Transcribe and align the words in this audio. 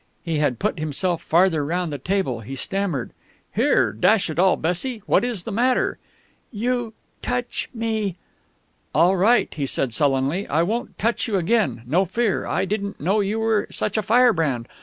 He 0.23 0.39
had 0.39 0.57
put 0.57 0.79
himself 0.79 1.21
farther 1.21 1.63
round 1.63 1.93
the 1.93 1.99
table. 1.99 2.39
He 2.39 2.55
stammered. 2.55 3.11
"Here 3.53 3.93
dash 3.93 4.31
it 4.31 4.39
all, 4.39 4.57
Bessie 4.57 5.03
what 5.05 5.23
is 5.23 5.43
the 5.43 5.51
matter?" 5.51 5.99
"You 6.51 6.93
touch 7.21 7.69
me!" 7.71 8.15
"All 8.95 9.15
right," 9.15 9.53
he 9.53 9.67
said 9.67 9.93
sullenly. 9.93 10.47
"I 10.47 10.63
won't 10.63 10.97
touch 10.97 11.27
you 11.27 11.35
again 11.35 11.83
no 11.85 12.05
fear. 12.05 12.47
I 12.47 12.65
didn't 12.65 12.99
know 12.99 13.19
you 13.19 13.39
were 13.39 13.67
such 13.69 13.95
a 13.95 14.01
firebrand. 14.01 14.67